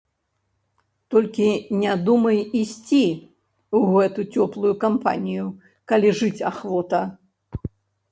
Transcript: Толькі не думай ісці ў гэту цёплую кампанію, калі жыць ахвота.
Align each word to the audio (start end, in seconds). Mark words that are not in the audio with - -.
Толькі 1.15 1.49
не 1.81 1.91
думай 2.07 2.39
ісці 2.61 3.01
ў 3.01 3.83
гэту 3.93 4.21
цёплую 4.39 4.73
кампанію, 4.85 5.45
калі 5.93 6.09
жыць 6.21 6.45
ахвота. 6.53 7.03